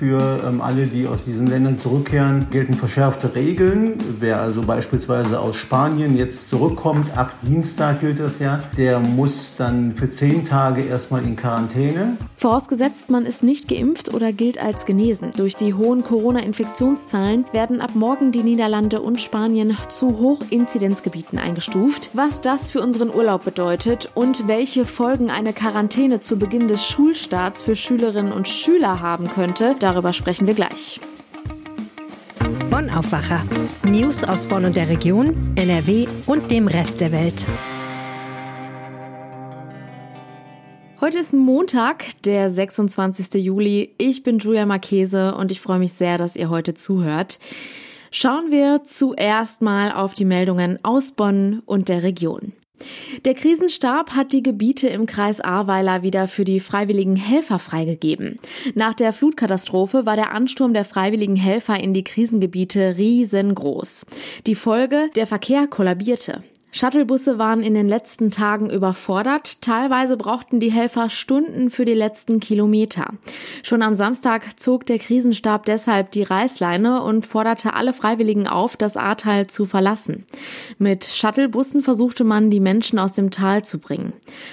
[0.00, 3.98] Für ähm, alle, die aus diesen Ländern zurückkehren, gelten verschärfte Regeln.
[4.18, 9.94] Wer also beispielsweise aus Spanien jetzt zurückkommt, ab Dienstag gilt das ja, der muss dann
[9.94, 12.16] für zehn Tage erstmal in Quarantäne.
[12.36, 15.32] Vorausgesetzt, man ist nicht geimpft oder gilt als genesen.
[15.36, 22.08] Durch die hohen Corona-Infektionszahlen werden ab morgen die Niederlande und Spanien zu Hochinzidenzgebieten eingestuft.
[22.14, 27.62] Was das für unseren Urlaub bedeutet und welche Folgen eine Quarantäne zu Beginn des Schulstarts
[27.62, 31.00] für Schülerinnen und Schüler haben könnte, darüber sprechen wir gleich.
[32.70, 33.44] Bonn Aufwacher.
[33.82, 37.46] News aus Bonn und der Region, NRW und dem Rest der Welt.
[41.00, 43.42] Heute ist Montag, der 26.
[43.42, 43.94] Juli.
[43.98, 47.40] Ich bin Julia Marchese und ich freue mich sehr, dass ihr heute zuhört.
[48.12, 52.52] Schauen wir zuerst mal auf die Meldungen aus Bonn und der Region.
[53.24, 58.38] Der Krisenstab hat die Gebiete im Kreis Ahrweiler wieder für die freiwilligen Helfer freigegeben.
[58.74, 64.06] Nach der Flutkatastrophe war der Ansturm der freiwilligen Helfer in die Krisengebiete riesengroß.
[64.46, 66.42] Die Folge, der Verkehr kollabierte.
[66.72, 69.60] Shuttlebusse waren in den letzten Tagen überfordert.
[69.60, 73.14] Teilweise brauchten die Helfer Stunden für die letzten Kilometer.
[73.64, 78.96] Schon am Samstag zog der Krisenstab deshalb die Reißleine und forderte alle Freiwilligen auf, das
[78.96, 80.24] Ahrtal zu verlassen.
[80.78, 84.12] Mit Shuttlebussen versuchte man, die Menschen aus dem Tal zu bringen.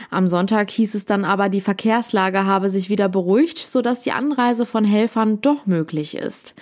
[0.10, 4.66] Am Sonntag hieß es dann aber, die Verkehrslage habe sich wieder beruhigt, sodass die Anreise
[4.66, 6.56] von Helfern doch möglich ist.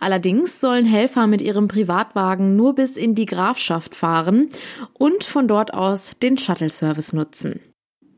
[0.00, 4.50] Allerdings sollen Helfer mit ihrem Privatwagen nur bis in die Grafschaft fahren
[4.98, 7.60] und von dort aus den Shuttle-Service nutzen.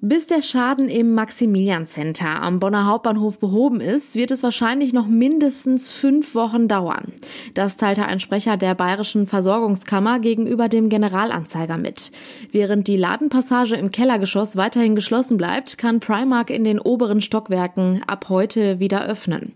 [0.03, 5.07] Bis der Schaden im Maximilian Center am Bonner Hauptbahnhof behoben ist, wird es wahrscheinlich noch
[5.07, 7.13] mindestens fünf Wochen dauern.
[7.53, 12.13] Das teilte ein Sprecher der Bayerischen Versorgungskammer gegenüber dem Generalanzeiger mit.
[12.51, 18.31] Während die Ladenpassage im Kellergeschoss weiterhin geschlossen bleibt, kann Primark in den oberen Stockwerken ab
[18.31, 19.53] heute wieder öffnen.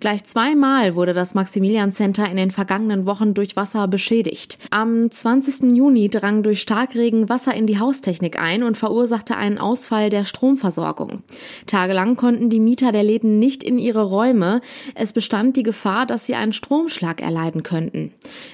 [0.00, 4.58] Gleich zweimal wurde das Maximilian Center in den vergangenen Wochen durch Wasser beschädigt.
[4.70, 5.74] Am 20.
[5.74, 10.24] Juni drang durch Starkregen Wasser in die Haustechnik ein und verursachte einen Aus Ausfall der
[10.24, 11.22] Stromversorgung.
[11.68, 14.60] Tagelang konnten die Mieter der Läden nicht in ihre Räume.
[14.96, 18.12] Es bestand die Gefahr, dass sie einen Stromschlag erleiden könnten.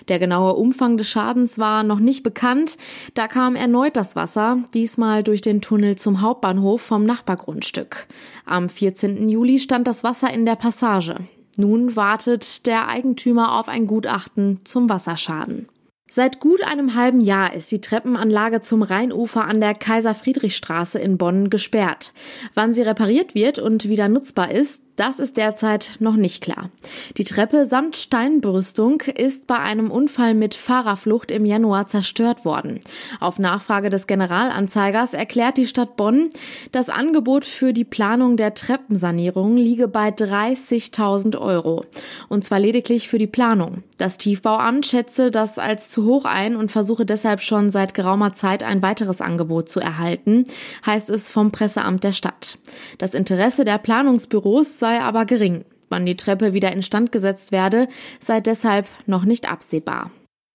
[0.09, 2.77] Der genaue Umfang des Schadens war noch nicht bekannt.
[3.15, 8.09] Da kam erneut das Wasser, diesmal durch den Tunnel zum Hauptbahnhof vom Nachbargrundstück.
[8.45, 9.27] Am 14.
[9.31, 11.17] Juli stand das Wasser in der Passage.
[11.57, 15.67] Nun wartet der Eigentümer auf ein Gutachten zum Wasserschaden.
[16.15, 21.49] Seit gut einem halben Jahr ist die Treppenanlage zum Rheinufer an der Kaiser-Friedrich-Straße in Bonn
[21.49, 22.13] gesperrt.
[22.53, 26.71] Wann sie repariert wird und wieder nutzbar ist, das ist derzeit noch nicht klar.
[27.17, 32.79] Die Treppe samt Steinbrüstung ist bei einem Unfall mit Fahrerflucht im Januar zerstört worden.
[33.19, 36.29] Auf Nachfrage des Generalanzeigers erklärt die Stadt Bonn,
[36.73, 41.87] das Angebot für die Planung der Treppensanierung liege bei 30.000 Euro.
[42.29, 43.83] Und zwar lediglich für die Planung.
[43.97, 48.63] Das Tiefbauamt schätze das als zu hoch ein und versuche deshalb schon seit geraumer Zeit
[48.63, 50.45] ein weiteres Angebot zu erhalten,
[50.85, 52.59] heißt es vom Presseamt der Stadt.
[52.99, 55.65] Das Interesse der Planungsbüros sei aber gering.
[55.89, 57.87] Wann die Treppe wieder instand gesetzt werde,
[58.19, 60.11] sei deshalb noch nicht absehbar.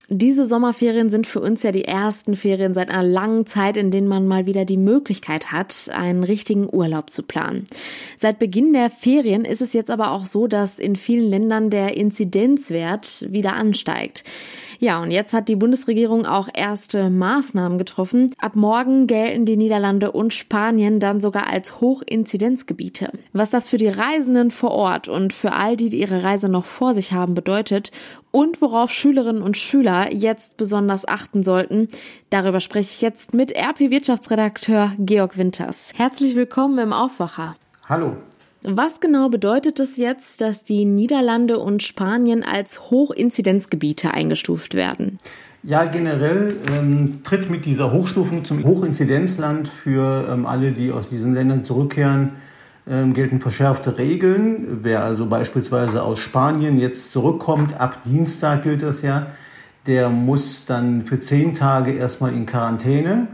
[0.09, 4.08] Diese Sommerferien sind für uns ja die ersten Ferien seit einer langen Zeit, in denen
[4.08, 7.66] man mal wieder die Möglichkeit hat, einen richtigen Urlaub zu planen.
[8.16, 11.97] Seit Beginn der Ferien ist es jetzt aber auch so, dass in vielen Ländern der
[11.97, 14.24] Inzidenzwert wieder ansteigt.
[14.80, 18.34] Ja, und jetzt hat die Bundesregierung auch erste Maßnahmen getroffen.
[18.38, 23.12] Ab morgen gelten die Niederlande und Spanien dann sogar als Hochinzidenzgebiete.
[23.34, 26.66] Was das für die Reisenden vor Ort und für all die, die ihre Reise noch
[26.66, 27.92] vor sich haben, bedeutet
[28.32, 31.88] und worauf Schülerinnen und Schüler jetzt besonders achten sollten,
[32.30, 35.94] darüber spreche ich jetzt mit RP-Wirtschaftsredakteur Georg Winters.
[35.96, 37.56] Herzlich willkommen im Aufwacher.
[37.90, 38.18] Hallo.
[38.63, 45.19] Was genau bedeutet es jetzt, dass die Niederlande und Spanien als Hochinzidenzgebiete eingestuft werden?
[45.63, 51.34] Ja, generell ähm, tritt mit dieser Hochstufung zum Hochinzidenzland für ähm, alle, die aus diesen
[51.34, 52.34] Ländern zurückkehren,
[52.90, 54.79] ähm, gelten verschärfte Regeln.
[54.81, 59.28] Wer also beispielsweise aus Spanien jetzt zurückkommt, ab Dienstag gilt das ja,
[59.87, 63.28] der muss dann für zehn Tage erstmal in Quarantäne.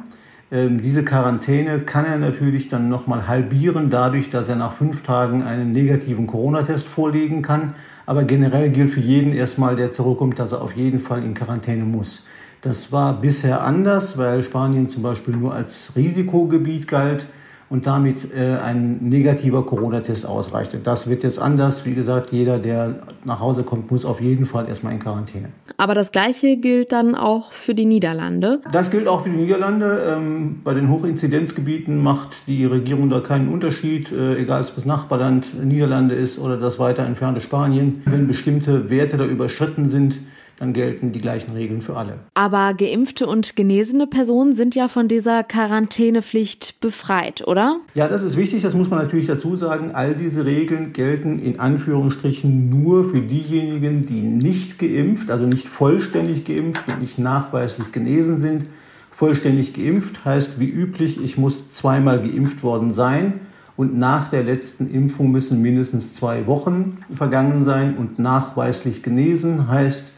[0.53, 5.41] Ähm, diese Quarantäne kann er natürlich dann nochmal halbieren, dadurch, dass er nach fünf Tagen
[5.41, 7.73] einen negativen Corona-Test vorlegen kann.
[8.05, 11.85] Aber generell gilt für jeden erstmal, der zurückkommt, dass er auf jeden Fall in Quarantäne
[11.85, 12.27] muss.
[12.61, 17.25] Das war bisher anders, weil Spanien zum Beispiel nur als Risikogebiet galt
[17.73, 20.77] und damit äh, ein negativer Corona-Test ausreichte.
[20.77, 21.87] Das wird jetzt anders.
[21.87, 25.49] Wie gesagt, jeder, der nach Hause kommt, muss auf jeden Fall erstmal in Quarantäne.
[25.77, 28.61] Aber das Gleiche gilt dann auch für die Niederlande?
[28.71, 30.03] Das gilt auch für die Niederlande.
[30.07, 34.85] Ähm, bei den Hochinzidenzgebieten macht die Regierung da keinen Unterschied, äh, egal ob es das
[34.85, 38.03] Nachbarland Niederlande ist oder das weiter entfernte Spanien.
[38.05, 40.19] Wenn bestimmte Werte da überschritten sind,
[40.59, 42.19] dann gelten die gleichen Regeln für alle.
[42.35, 47.77] Aber geimpfte und genesene Personen sind ja von dieser Quarantänepflicht befreit, oder?
[47.95, 49.91] Ja, das ist wichtig, das muss man natürlich dazu sagen.
[49.93, 56.45] All diese Regeln gelten in Anführungsstrichen nur für diejenigen, die nicht geimpft, also nicht vollständig
[56.45, 58.67] geimpft und nicht nachweislich genesen sind.
[59.11, 63.41] Vollständig geimpft heißt wie üblich, ich muss zweimal geimpft worden sein.
[63.75, 67.97] Und nach der letzten Impfung müssen mindestens zwei Wochen vergangen sein.
[67.97, 70.12] Und nachweislich genesen heißt,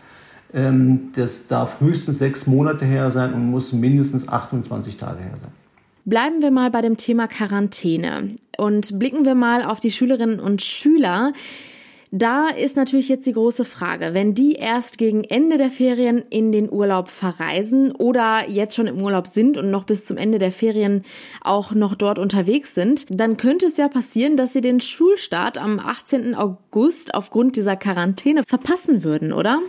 [1.13, 5.51] das darf höchstens sechs Monate her sein und muss mindestens 28 Tage her sein.
[6.05, 10.61] Bleiben wir mal bei dem Thema Quarantäne und blicken wir mal auf die Schülerinnen und
[10.61, 11.33] Schüler.
[12.11, 16.53] Da ist natürlich jetzt die große Frage, wenn die erst gegen Ende der Ferien in
[16.53, 20.53] den Urlaub verreisen oder jetzt schon im Urlaub sind und noch bis zum Ende der
[20.53, 21.03] Ferien
[21.43, 25.79] auch noch dort unterwegs sind, dann könnte es ja passieren, dass sie den Schulstart am
[25.79, 26.35] 18.
[26.35, 29.59] August aufgrund dieser Quarantäne verpassen würden, oder?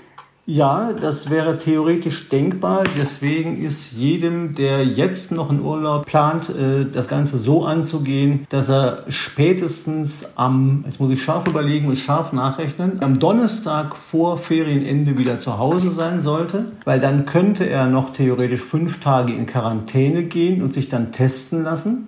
[0.48, 2.84] Ja, das wäre theoretisch denkbar.
[2.96, 8.69] Deswegen ist jedem, der jetzt noch einen Urlaub plant, äh, das Ganze so anzugehen, dass
[8.69, 15.19] er spätestens am, jetzt muss ich scharf überlegen und scharf nachrechnen, am Donnerstag vor Ferienende
[15.19, 20.22] wieder zu Hause sein sollte, weil dann könnte er noch theoretisch fünf Tage in Quarantäne
[20.22, 22.06] gehen und sich dann testen lassen.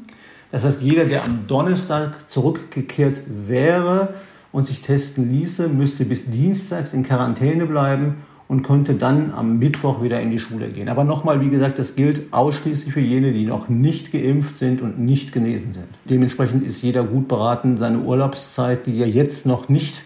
[0.53, 4.11] Das heißt, jeder, der am Donnerstag zurückgekehrt wäre,
[4.51, 8.17] und sich testen ließe, müsste bis Dienstags in Quarantäne bleiben
[8.49, 10.89] und könnte dann am Mittwoch wieder in die Schule gehen.
[10.89, 14.99] Aber nochmal, wie gesagt, das gilt ausschließlich für jene, die noch nicht geimpft sind und
[14.99, 15.87] nicht genesen sind.
[16.07, 20.03] Dementsprechend ist jeder gut beraten, seine Urlaubszeit, die er jetzt noch nicht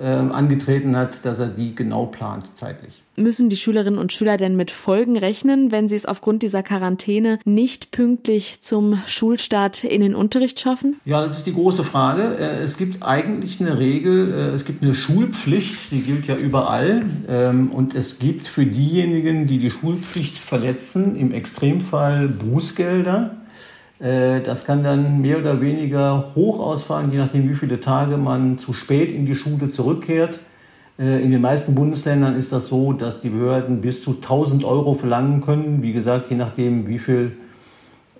[0.00, 3.02] angetreten hat, dass er die genau plant zeitlich.
[3.18, 7.40] Müssen die Schülerinnen und Schüler denn mit Folgen rechnen, wenn sie es aufgrund dieser Quarantäne
[7.44, 11.00] nicht pünktlich zum Schulstart in den Unterricht schaffen?
[11.04, 12.36] Ja, das ist die große Frage.
[12.38, 17.06] Äh, es gibt eigentlich eine Regel, äh, es gibt eine Schulpflicht, die gilt ja überall.
[17.28, 23.37] Ähm, und es gibt für diejenigen, die die Schulpflicht verletzen, im Extremfall Bußgelder.
[24.00, 28.58] Äh, das kann dann mehr oder weniger hoch ausfallen, je nachdem, wie viele Tage man
[28.58, 30.38] zu spät in die Schule zurückkehrt.
[30.98, 34.94] Äh, in den meisten Bundesländern ist das so, dass die Behörden bis zu 1000 Euro
[34.94, 35.82] verlangen können.
[35.82, 37.36] Wie gesagt, je nachdem, wie viel,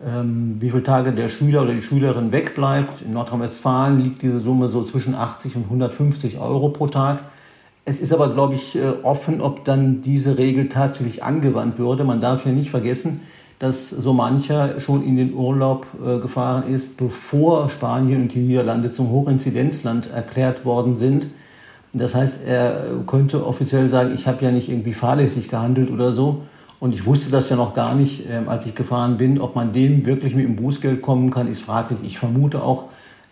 [0.05, 3.03] ähm, wie viele Tage der Schüler oder die Schülerin wegbleibt.
[3.03, 7.23] In Nordrhein-Westfalen liegt diese Summe so zwischen 80 und 150 Euro pro Tag.
[7.85, 12.05] Es ist aber, glaube ich, äh, offen, ob dann diese Regel tatsächlich angewandt würde.
[12.05, 13.23] Man darf ja nicht vergessen,
[13.59, 18.93] dass so mancher schon in den Urlaub äh, gefahren ist, bevor Spanien und die Niederlande
[18.93, 21.27] zum Hochinzidenzland erklärt worden sind.
[21.93, 26.43] Das heißt, er könnte offiziell sagen, ich habe ja nicht irgendwie fahrlässig gehandelt oder so.
[26.81, 29.41] Und ich wusste das ja noch gar nicht, äh, als ich gefahren bin.
[29.41, 31.99] Ob man dem wirklich mit dem Bußgeld kommen kann, ist fraglich.
[32.05, 32.85] Ich vermute auch,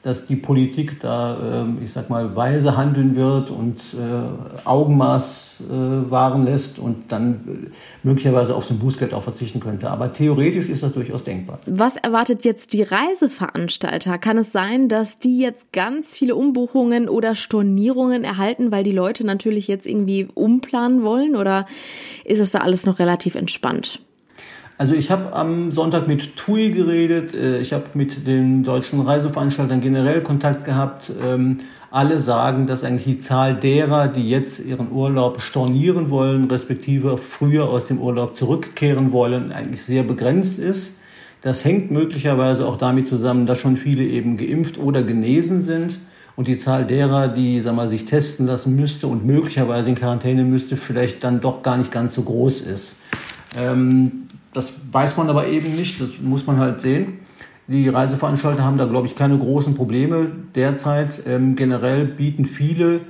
[0.06, 6.10] dass die Politik da, ähm, ich sag mal, weise handeln wird und äh, Augenmaß äh,
[6.10, 7.70] wahren lässt und dann äh,
[8.04, 9.90] möglicherweise auf so Bußgeld auch verzichten könnte.
[9.90, 11.58] Aber theoretisch ist das durchaus denkbar.
[11.66, 14.16] Was erwartet jetzt die Reiseveranstalter?
[14.18, 19.26] Kann es sein, dass die jetzt ganz viele Umbuchungen oder Stornierungen erhalten, weil die Leute
[19.26, 21.34] natürlich jetzt irgendwie umplanen wollen?
[21.34, 21.66] Oder
[22.24, 24.05] ist es da alles noch relativ entspannt?
[24.78, 29.80] Also ich habe am Sonntag mit TUI geredet, äh, ich habe mit den deutschen Reiseveranstaltern
[29.80, 31.10] generell Kontakt gehabt.
[31.24, 37.16] Ähm, alle sagen, dass eigentlich die Zahl derer, die jetzt ihren Urlaub stornieren wollen, respektive
[37.16, 40.96] früher aus dem Urlaub zurückkehren wollen, eigentlich sehr begrenzt ist.
[41.40, 46.00] Das hängt möglicherweise auch damit zusammen, dass schon viele eben geimpft oder genesen sind
[46.34, 50.44] und die Zahl derer, die sag mal, sich testen lassen müsste und möglicherweise in Quarantäne
[50.44, 52.96] müsste, vielleicht dann doch gar nicht ganz so groß ist.
[53.56, 57.18] Ähm, das weiß man aber eben nicht, das muss man halt sehen.
[57.68, 61.20] Die Reiseveranstalter haben da, glaube ich, keine großen Probleme derzeit.
[61.26, 63.00] Ähm, generell bieten viele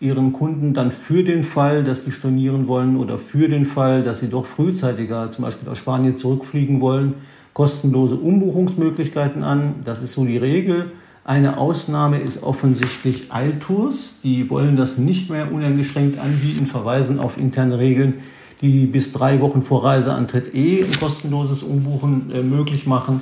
[0.00, 4.20] ihren Kunden dann für den Fall, dass sie stornieren wollen oder für den Fall, dass
[4.20, 7.14] sie doch frühzeitiger zum Beispiel aus Spanien zurückfliegen wollen,
[7.52, 9.74] kostenlose Umbuchungsmöglichkeiten an.
[9.84, 10.92] Das ist so die Regel.
[11.24, 14.14] Eine Ausnahme ist offensichtlich Altours.
[14.22, 18.20] Die wollen das nicht mehr uneingeschränkt anbieten, verweisen auf interne Regeln,
[18.64, 23.20] die bis drei Wochen vor Reiseantritt eh ein kostenloses Umbuchen äh, möglich machen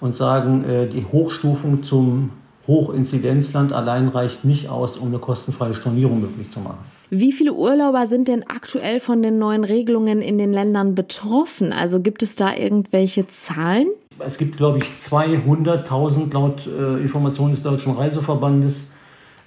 [0.00, 2.30] und sagen, äh, die Hochstufung zum
[2.68, 6.78] Hochinzidenzland allein reicht nicht aus, um eine kostenfreie Stornierung möglich zu machen.
[7.10, 11.72] Wie viele Urlauber sind denn aktuell von den neuen Regelungen in den Ländern betroffen?
[11.72, 13.88] Also gibt es da irgendwelche Zahlen?
[14.20, 18.90] Es gibt, glaube ich, 200.000 laut äh, Informationen des Deutschen Reiseverbandes,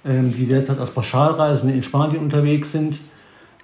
[0.04, 2.98] ähm, die derzeit als Pauschalreisende in Spanien unterwegs sind.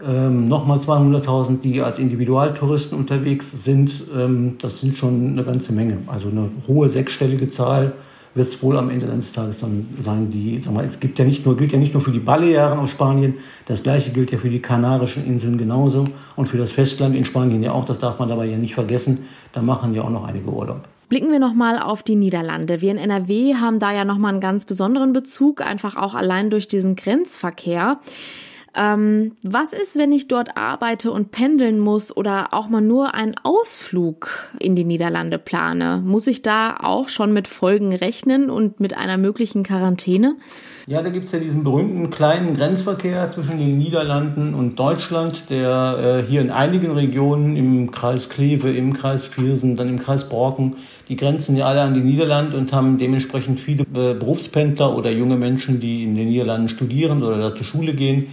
[0.03, 3.93] Ähm, Nochmal 200.000, die als Individualtouristen unterwegs sind.
[4.15, 5.99] Ähm, das sind schon eine ganze Menge.
[6.07, 7.93] Also eine hohe sechsstellige Zahl
[8.35, 10.31] wird es wohl am Ende des Tages dann sein.
[10.31, 12.81] Die, sag mal, es gibt ja nicht nur, gilt ja nicht nur für die Balearen
[12.81, 13.35] aus Spanien,
[13.67, 17.63] das gleiche gilt ja für die Kanarischen Inseln genauso und für das Festland in Spanien
[17.63, 17.85] ja auch.
[17.85, 19.27] Das darf man dabei ja nicht vergessen.
[19.53, 20.89] Da machen ja auch noch einige Urlaub.
[21.09, 22.81] Blicken wir nochmal auf die Niederlande.
[22.81, 26.67] Wir in NRW haben da ja nochmal einen ganz besonderen Bezug, einfach auch allein durch
[26.67, 28.01] diesen Grenzverkehr.
[28.77, 33.35] Ähm, was ist, wenn ich dort arbeite und pendeln muss oder auch mal nur einen
[33.43, 36.03] Ausflug in die Niederlande plane?
[36.05, 40.37] Muss ich da auch schon mit Folgen rechnen und mit einer möglichen Quarantäne?
[40.87, 46.23] Ja, da gibt es ja diesen berühmten kleinen Grenzverkehr zwischen den Niederlanden und Deutschland, der
[46.27, 50.77] äh, hier in einigen Regionen im Kreis Kleve, im Kreis Viersen, dann im Kreis Borken,
[51.09, 55.37] die grenzen ja alle an die Niederlande und haben dementsprechend viele äh, Berufspendler oder junge
[55.37, 58.27] Menschen, die in den Niederlanden studieren oder da zur Schule gehen.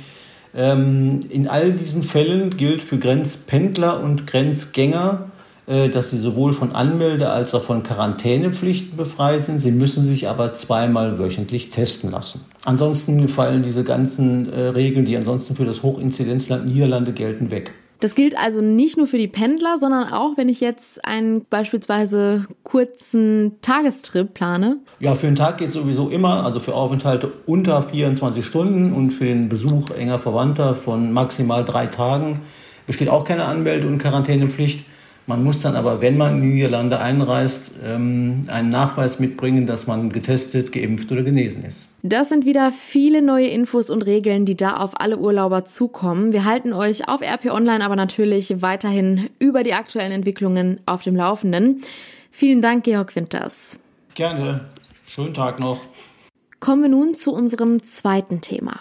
[0.55, 5.31] Ähm, in all diesen Fällen gilt für Grenzpendler und Grenzgänger,
[5.67, 9.59] äh, dass sie sowohl von Anmelde- als auch von Quarantänepflichten befreit sind.
[9.59, 12.41] Sie müssen sich aber zweimal wöchentlich testen lassen.
[12.65, 17.73] Ansonsten fallen diese ganzen äh, Regeln, die ansonsten für das Hochinzidenzland Niederlande gelten, weg.
[18.01, 22.47] Das gilt also nicht nur für die Pendler, sondern auch, wenn ich jetzt einen beispielsweise
[22.63, 24.77] kurzen Tagestrip plane.
[24.99, 29.11] Ja, für einen Tag geht es sowieso immer, also für Aufenthalte unter 24 Stunden und
[29.11, 32.41] für den Besuch enger Verwandter von maximal drei Tagen
[32.87, 34.83] besteht auch keine Anmelde- und Quarantänepflicht.
[35.27, 39.85] Man muss dann aber, wenn man in die Niederlande einreist, ähm, einen Nachweis mitbringen, dass
[39.85, 41.90] man getestet, geimpft oder genesen ist.
[42.03, 46.33] Das sind wieder viele neue Infos und Regeln, die da auf alle Urlauber zukommen.
[46.33, 51.15] Wir halten euch auf RP Online aber natürlich weiterhin über die aktuellen Entwicklungen auf dem
[51.15, 51.83] Laufenden.
[52.31, 53.79] Vielen Dank, Georg Winters.
[54.15, 54.69] Gerne.
[55.09, 55.79] Schönen Tag noch.
[56.59, 58.79] Kommen wir nun zu unserem zweiten Thema.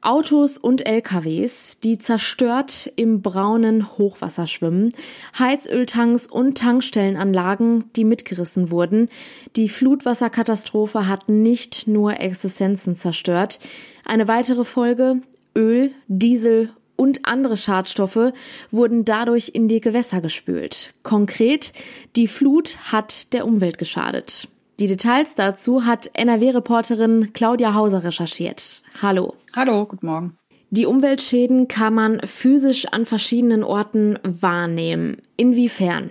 [0.00, 4.94] Autos und LKWs, die zerstört im braunen Hochwasser schwimmen,
[5.38, 9.08] Heizöltanks und Tankstellenanlagen, die mitgerissen wurden.
[9.56, 13.58] Die Flutwasserkatastrophe hat nicht nur Existenzen zerstört.
[14.04, 15.20] Eine weitere Folge
[15.56, 18.32] Öl, Diesel und andere Schadstoffe
[18.70, 20.92] wurden dadurch in die Gewässer gespült.
[21.02, 21.72] Konkret,
[22.14, 24.48] die Flut hat der Umwelt geschadet.
[24.78, 28.84] Die Details dazu hat NRW-Reporterin Claudia Hauser recherchiert.
[29.02, 29.34] Hallo.
[29.56, 30.38] Hallo, guten Morgen.
[30.70, 35.20] Die Umweltschäden kann man physisch an verschiedenen Orten wahrnehmen.
[35.36, 36.10] Inwiefern?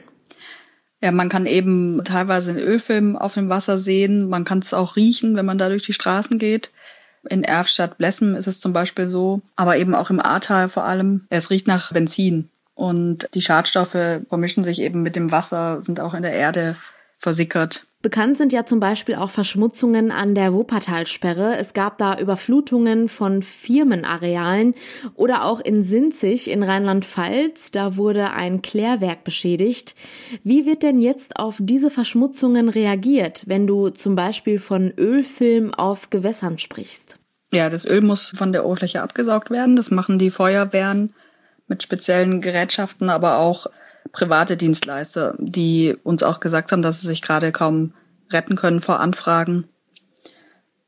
[1.02, 4.28] Ja, man kann eben teilweise einen Ölfilm auf dem Wasser sehen.
[4.28, 6.72] Man kann es auch riechen, wenn man da durch die Straßen geht.
[7.30, 11.26] In Erfstadt-Blessen ist es zum Beispiel so, aber eben auch im Ahrtal vor allem.
[11.30, 16.14] Es riecht nach Benzin und die Schadstoffe vermischen sich eben mit dem Wasser, sind auch
[16.14, 16.76] in der Erde
[17.18, 17.86] versickert.
[18.08, 21.58] Bekannt sind ja zum Beispiel auch Verschmutzungen an der Wuppertalsperre.
[21.58, 24.76] Es gab da Überflutungen von Firmenarealen
[25.16, 27.72] oder auch in Sinzig in Rheinland-Pfalz.
[27.72, 29.94] Da wurde ein Klärwerk beschädigt.
[30.42, 36.10] Wie wird denn jetzt auf diese Verschmutzungen reagiert, wenn du zum Beispiel von Ölfilm auf
[36.10, 37.20] Gewässern sprichst?
[37.52, 39.76] Ja, das Öl muss von der Oberfläche abgesaugt werden.
[39.76, 41.14] Das machen die Feuerwehren
[41.68, 43.68] mit speziellen Gerätschaften, aber auch
[44.12, 47.94] private Dienstleister, die uns auch gesagt haben, dass sie sich gerade kaum
[48.32, 49.66] retten können vor Anfragen.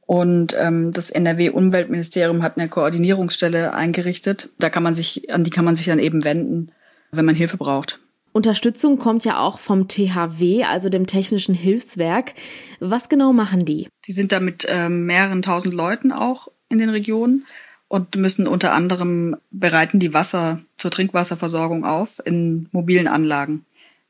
[0.05, 4.49] Und ähm, das NRW-Umweltministerium hat eine Koordinierungsstelle eingerichtet.
[4.57, 6.71] Da kann man sich, an die kann man sich dann eben wenden,
[7.11, 7.99] wenn man Hilfe braucht.
[8.31, 12.33] Unterstützung kommt ja auch vom THW, also dem Technischen Hilfswerk.
[12.79, 13.87] Was genau machen die?
[14.05, 17.45] Die sind da mit ähm, mehreren tausend Leuten auch in den Regionen
[17.89, 23.65] und müssen unter anderem bereiten die Wasser zur Trinkwasserversorgung auf in mobilen Anlagen.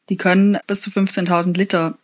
[0.09, 1.97] Die können bis zu 15.000 Liter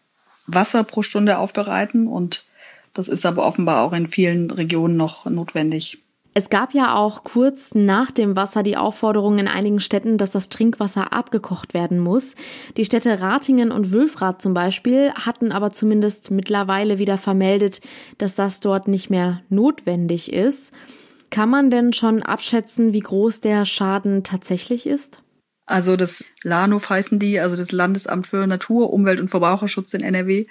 [0.48, 2.46] Wasser pro Stunde aufbereiten und
[2.94, 6.00] das ist aber offenbar auch in vielen Regionen noch notwendig.
[6.38, 10.50] Es gab ja auch kurz nach dem Wasser die Aufforderung in einigen Städten, dass das
[10.50, 12.36] Trinkwasser abgekocht werden muss.
[12.76, 17.80] Die Städte Ratingen und Wülfrath zum Beispiel hatten aber zumindest mittlerweile wieder vermeldet,
[18.18, 20.74] dass das dort nicht mehr notwendig ist.
[21.30, 25.22] Kann man denn schon abschätzen, wie groß der Schaden tatsächlich ist?
[25.66, 30.46] Also das LANUF heißen die, also das Landesamt für Natur, Umwelt und Verbraucherschutz in NRW,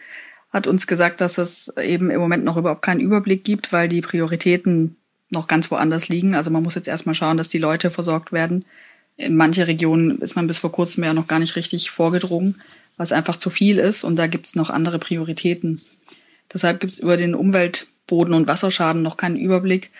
[0.50, 4.00] hat uns gesagt, dass es eben im Moment noch überhaupt keinen Überblick gibt, weil die
[4.00, 4.96] Prioritäten
[5.30, 6.34] noch ganz woanders liegen.
[6.34, 8.64] Also man muss jetzt erstmal schauen, dass die Leute versorgt werden.
[9.16, 12.60] In manche Regionen ist man bis vor kurzem ja noch gar nicht richtig vorgedrungen,
[12.96, 15.80] was einfach zu viel ist und da gibt es noch andere Prioritäten.
[16.52, 19.90] Deshalb gibt es über den Umwelt-, Boden- und Wasserschaden noch keinen Überblick.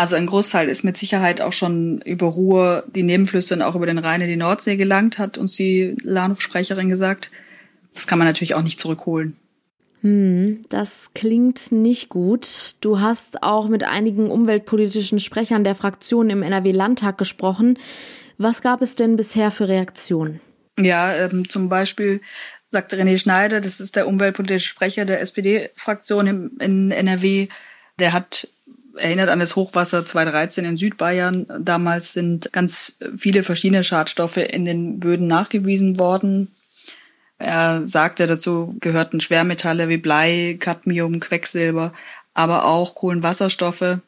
[0.00, 3.84] Also ein Großteil ist mit Sicherheit auch schon über Ruhr, die Nebenflüsse und auch über
[3.84, 7.30] den Rhein in die Nordsee gelangt, hat uns die Lahnhofsprecherin gesagt.
[7.92, 9.36] das kann man natürlich auch nicht zurückholen.
[10.00, 12.76] Hm, das klingt nicht gut.
[12.80, 17.78] Du hast auch mit einigen umweltpolitischen Sprechern der Fraktionen im NRW-Landtag gesprochen.
[18.38, 20.40] Was gab es denn bisher für Reaktionen?
[20.78, 22.22] Ja, ähm, zum Beispiel
[22.68, 27.48] sagte René Schneider, das ist der umweltpolitische Sprecher der SPD-Fraktion in NRW,
[27.98, 28.48] der hat
[28.96, 31.46] erinnert an das Hochwasser 2013 in Südbayern.
[31.60, 36.48] Damals sind ganz viele verschiedene Schadstoffe in den Böden nachgewiesen worden.
[37.38, 41.94] Er sagte, dazu gehörten Schwermetalle wie Blei, Cadmium, Quecksilber,
[42.34, 43.98] aber auch Kohlenwasserstoffe.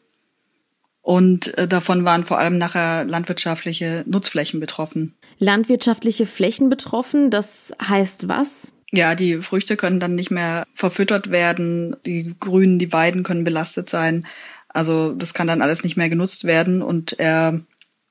[1.01, 5.15] Und äh, davon waren vor allem nachher landwirtschaftliche Nutzflächen betroffen.
[5.39, 8.73] Landwirtschaftliche Flächen betroffen, das heißt was?
[8.93, 13.89] Ja, die Früchte können dann nicht mehr verfüttert werden, die Grünen, die Weiden können belastet
[13.89, 14.27] sein.
[14.73, 17.61] Also das kann dann alles nicht mehr genutzt werden und er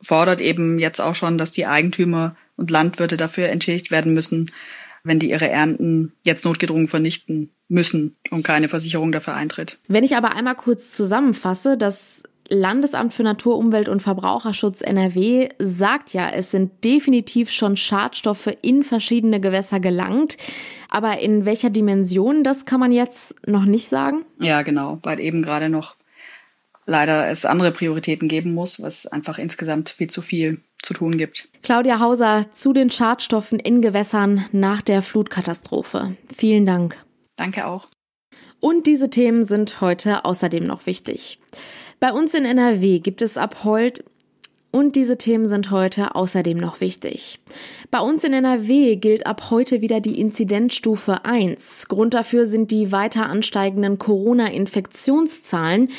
[0.01, 4.51] fordert eben jetzt auch schon, dass die Eigentümer und Landwirte dafür entschädigt werden müssen,
[5.03, 9.80] wenn die ihre Ernten jetzt notgedrungen vernichten müssen und keine Versicherung dafür eintritt.
[9.88, 16.12] Wenn ich aber einmal kurz zusammenfasse, das Landesamt für Natur, Umwelt und Verbraucherschutz NRW sagt
[16.12, 20.36] ja, es sind definitiv schon Schadstoffe in verschiedene Gewässer gelangt.
[20.89, 24.25] Aber in welcher Dimension, das kann man jetzt noch nicht sagen?
[24.38, 25.96] Ja, genau, weil eben gerade noch
[26.91, 31.50] leider es andere Prioritäten geben muss, was einfach insgesamt viel zu viel zu tun gibt.
[31.63, 36.15] Claudia Hauser zu den Schadstoffen in Gewässern nach der Flutkatastrophe.
[36.36, 37.03] Vielen Dank.
[37.38, 37.88] Danke auch.
[38.60, 41.39] Und diese Themen sind heute außerdem noch wichtig.
[42.00, 44.03] Bei uns in NRW gibt es ab heute
[44.71, 47.39] und diese Themen sind heute außerdem noch wichtig.
[47.91, 51.89] Bei uns in NRW gilt ab heute wieder die Inzidenzstufe 1.
[51.89, 55.89] Grund dafür sind die weiter ansteigenden Corona-Infektionszahlen.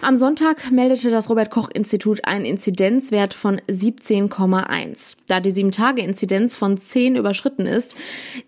[0.00, 5.16] Am Sonntag meldete das Robert Koch Institut einen Inzidenzwert von 17,1.
[5.26, 7.96] Da die 7-Tage-Inzidenz von 10 überschritten ist,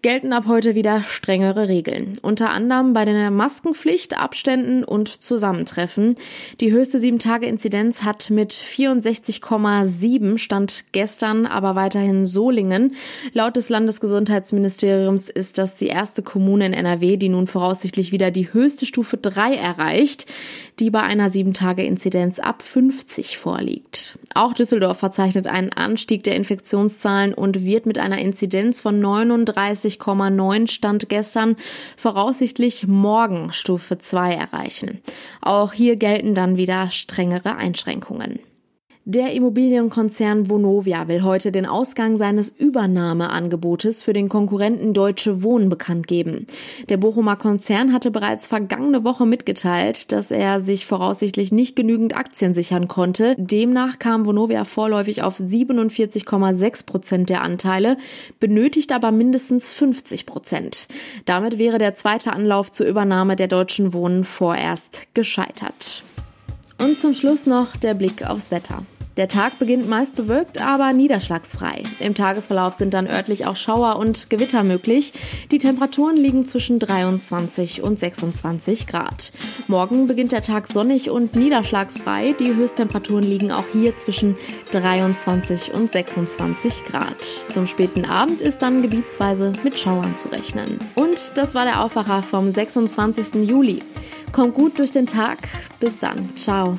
[0.03, 2.13] gelten ab heute wieder strengere Regeln.
[2.23, 6.15] Unter anderem bei der Maskenpflicht, Abständen und Zusammentreffen.
[6.61, 8.53] Die höchste 7-Tage-Inzidenz hat mit
[9.73, 12.95] 64,7 stand gestern aber weiterhin Solingen.
[13.33, 18.53] Laut des Landesgesundheitsministeriums ist das die erste Kommune in NRW, die nun voraussichtlich wieder die
[18.53, 20.27] höchste Stufe 3 erreicht,
[20.79, 24.19] die bei einer 7-Tage-Inzidenz ab 50 vorliegt.
[24.35, 31.09] Auch Düsseldorf verzeichnet einen Anstieg der Infektionszahlen und wird mit einer Inzidenz von 39,9 Stand
[31.09, 31.57] gestern
[31.97, 35.01] voraussichtlich morgen Stufe 2 erreichen.
[35.41, 38.41] Auch hier gelten dann wieder strengere Einschränkungen.
[39.05, 46.07] Der Immobilienkonzern Vonovia will heute den Ausgang seines Übernahmeangebotes für den Konkurrenten Deutsche Wohnen bekannt
[46.07, 46.47] geben.
[46.89, 52.55] Der Bochumer Konzern hatte bereits vergangene Woche mitgeteilt, dass er sich voraussichtlich nicht genügend Aktien
[52.55, 53.35] sichern konnte.
[53.39, 57.97] Demnach kam Vonovia vorläufig auf 47,6 Prozent der Anteile,
[58.39, 60.87] benötigt aber mindestens 50 Prozent.
[61.25, 66.05] Damit wäre der zweite Anlauf zur Übernahme der Deutschen Wohnen vorerst gescheitert.
[66.83, 68.85] Und zum Schluss noch der Blick aufs Wetter.
[69.17, 71.83] Der Tag beginnt meist bewölkt, aber niederschlagsfrei.
[72.01, 75.13] Im Tagesverlauf sind dann örtlich auch Schauer und Gewitter möglich.
[75.51, 79.33] Die Temperaturen liegen zwischen 23 und 26 Grad.
[79.69, 82.33] Morgen beginnt der Tag sonnig und niederschlagsfrei.
[82.33, 84.35] Die Höchsttemperaturen liegen auch hier zwischen
[84.71, 87.23] 23 und 26 Grad.
[87.51, 90.79] Zum späten Abend ist dann gebietsweise mit Schauern zu rechnen.
[90.95, 93.47] Und das war der Aufwacher vom 26.
[93.47, 93.83] Juli.
[94.33, 95.37] Kommt gut durch den Tag.
[95.81, 96.35] Bis dann.
[96.37, 96.79] Ciao.